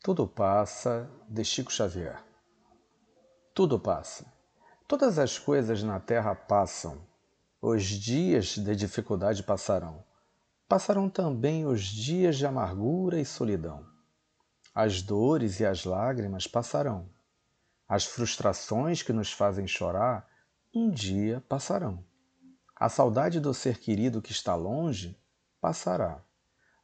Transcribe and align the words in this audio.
Tudo 0.00 0.28
passa, 0.28 1.10
de 1.28 1.44
Chico 1.44 1.72
Xavier. 1.72 2.22
Tudo 3.52 3.80
passa. 3.80 4.32
Todas 4.86 5.18
as 5.18 5.38
coisas 5.38 5.82
na 5.82 5.98
terra 5.98 6.36
passam. 6.36 7.04
Os 7.60 7.82
dias 7.82 8.56
de 8.56 8.76
dificuldade 8.76 9.42
passarão. 9.42 10.04
Passarão 10.68 11.10
também 11.10 11.66
os 11.66 11.82
dias 11.82 12.36
de 12.36 12.46
amargura 12.46 13.20
e 13.20 13.24
solidão. 13.24 13.84
As 14.72 15.02
dores 15.02 15.58
e 15.58 15.66
as 15.66 15.84
lágrimas 15.84 16.46
passarão. 16.46 17.10
As 17.88 18.04
frustrações 18.06 19.02
que 19.02 19.12
nos 19.12 19.32
fazem 19.32 19.66
chorar 19.66 20.28
um 20.72 20.88
dia 20.88 21.44
passarão. 21.48 22.04
A 22.76 22.88
saudade 22.88 23.40
do 23.40 23.52
ser 23.52 23.78
querido 23.78 24.22
que 24.22 24.30
está 24.30 24.54
longe 24.54 25.18
passará. 25.60 26.22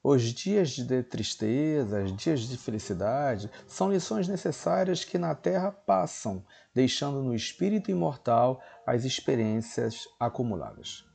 Os 0.07 0.21
dias 0.34 0.73
de 0.73 1.02
tristeza, 1.02 2.04
dias 2.04 2.41
de 2.41 2.59
felicidade 2.59 3.50
são 3.66 3.91
lições 3.91 4.29
necessárias 4.29 5.03
que 5.03 5.17
na 5.17 5.35
Terra 5.35 5.72
passam, 5.72 6.45
deixando 6.75 7.22
no 7.22 7.35
espírito 7.35 7.90
imortal 7.90 8.61
as 8.86 9.07
experiências 9.07 10.07
acumuladas. 10.21 11.07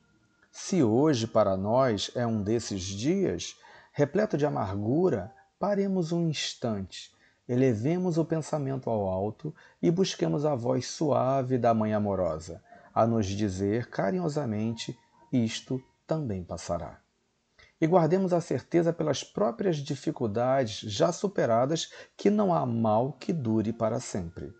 Se 0.50 0.82
hoje 0.82 1.28
para 1.28 1.56
nós 1.56 2.10
é 2.16 2.26
um 2.26 2.42
desses 2.42 2.82
dias, 2.82 3.56
repleto 3.92 4.36
de 4.36 4.44
amargura, 4.44 5.32
paremos 5.56 6.10
um 6.10 6.28
instante, 6.28 7.12
elevemos 7.48 8.18
o 8.18 8.24
pensamento 8.24 8.90
ao 8.90 9.06
alto 9.06 9.54
e 9.80 9.88
busquemos 9.88 10.44
a 10.44 10.56
voz 10.56 10.88
suave 10.88 11.58
da 11.58 11.72
Mãe 11.72 11.94
amorosa, 11.94 12.60
a 12.92 13.06
nos 13.06 13.26
dizer 13.26 13.88
carinhosamente: 13.88 14.98
Isto 15.32 15.80
também 16.08 16.42
passará 16.42 16.98
e 17.80 17.86
guardemos 17.86 18.32
a 18.32 18.40
certeza 18.40 18.92
pelas 18.92 19.24
próprias 19.24 19.76
dificuldades 19.76 20.80
já 20.80 21.10
superadas 21.10 21.90
que 22.16 22.28
não 22.28 22.54
há 22.54 22.66
mal 22.66 23.14
que 23.14 23.32
dure 23.32 23.72
para 23.72 23.98
sempre. 23.98 24.52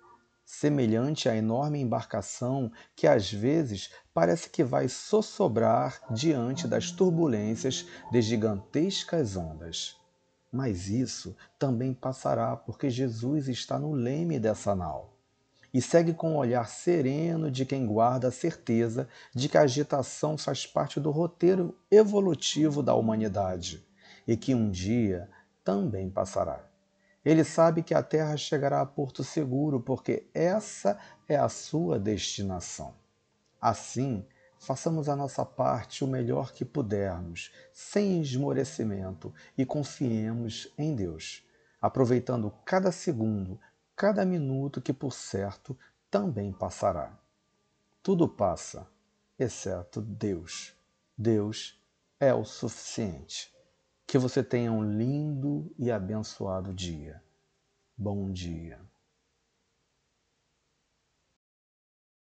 Semelhante 0.45 1.29
à 1.29 1.37
enorme 1.37 1.79
embarcação 1.79 2.73
que 2.97 3.07
às 3.07 3.31
vezes 3.31 3.91
parece 4.13 4.49
que 4.49 4.65
vai 4.65 4.89
sossobrar 4.89 6.01
diante 6.11 6.67
das 6.67 6.91
turbulências 6.91 7.87
de 8.11 8.21
gigantescas 8.21 9.37
ondas. 9.37 9.97
Mas 10.51 10.89
isso 10.89 11.37
também 11.59 11.95
passará, 11.95 12.57
porque 12.57 12.91
Jesus 12.91 13.47
está 13.47 13.79
no 13.79 13.93
leme 13.93 14.41
dessa 14.41 14.75
nau 14.75 15.20
e 15.73 15.81
segue 15.81 16.13
com 16.13 16.35
o 16.35 16.39
olhar 16.39 16.69
sereno 16.69 17.51
de 17.51 17.65
quem 17.65 17.87
guarda 17.87 18.29
a 18.29 18.33
certeza 18.33 19.09
de 19.35 19.49
que 19.49 19.57
a 19.57 19.63
agitação 19.63 20.37
faz 20.37 20.67
parte 20.67 20.99
do 20.99 21.11
roteiro 21.11 21.79
evolutivo 21.91 22.83
da 22.83 22.95
humanidade 22.95 23.87
e 24.27 24.37
que 24.37 24.55
um 24.55 24.71
dia 24.71 25.29
também 25.65 26.11
passará. 26.11 26.65
Ele 27.25 27.45
sabe 27.45 27.83
que 27.83 27.95
a 27.95 28.03
Terra 28.03 28.37
chegará 28.37 28.81
a 28.81 28.87
porto 28.87 29.23
seguro 29.23 29.81
porque 29.81 30.27
essa 30.33 30.99
é 31.29 31.37
a 31.37 31.49
sua 31.49 31.99
destinação. 31.99 32.95
Assim, 33.61 34.27
façamos 34.59 35.09
a 35.09 35.15
nossa 35.15 35.45
parte 35.45 36.03
o 36.03 36.07
melhor 36.07 36.53
que 36.53 36.65
pudermos, 36.65 37.53
sem 37.73 38.23
esmorecimento, 38.23 39.35
e 39.57 39.67
confiemos 39.67 40.73
em 40.79 40.95
Deus, 40.95 41.47
aproveitando 41.81 42.51
cada 42.65 42.91
segundo 42.91 43.61
cada 44.01 44.25
minuto 44.25 44.81
que, 44.81 44.95
por 44.95 45.13
certo, 45.13 45.79
também 46.11 46.55
passará. 46.55 47.13
Tudo 48.03 48.27
passa, 48.27 48.89
exceto 49.39 50.01
Deus. 50.01 50.75
Deus 51.19 51.79
é 52.19 52.33
o 52.33 52.43
suficiente. 52.43 53.55
Que 54.07 54.17
você 54.17 54.43
tenha 54.43 54.73
um 54.73 54.83
lindo 54.83 55.71
e 55.79 55.91
abençoado 55.91 56.73
dia. 56.73 57.23
Bom 57.95 58.33
dia. 58.33 58.81